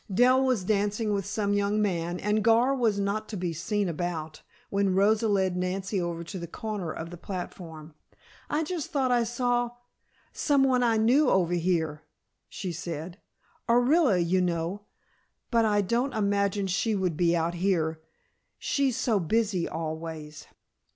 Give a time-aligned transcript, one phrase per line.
[0.11, 4.41] Dell was dancing with some young man, and Gar was not to be seen about,
[4.71, 7.93] when Rosa led Nancy over to a corner of the platform.
[8.49, 9.73] "I just thought I saw
[10.33, 12.01] someone I knew over here,"
[12.49, 13.19] she said,
[13.69, 14.87] "Orilla, you know.
[15.51, 18.01] But I don't imagine she would be out here
[18.57, 20.47] she's so busy, always."